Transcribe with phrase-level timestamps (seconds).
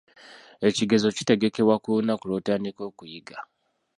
[0.67, 3.37] Ekigezo kitegekebwa ku lunaku lw'otandika okuyiga.